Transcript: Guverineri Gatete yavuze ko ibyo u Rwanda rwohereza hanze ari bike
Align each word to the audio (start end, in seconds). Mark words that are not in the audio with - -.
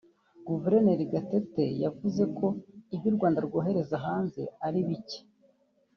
Guverineri 0.47 1.03
Gatete 1.11 1.65
yavuze 1.83 2.23
ko 2.37 2.47
ibyo 2.93 3.07
u 3.11 3.15
Rwanda 3.17 3.39
rwohereza 3.47 3.95
hanze 4.05 4.41
ari 4.65 4.79
bike 4.87 5.19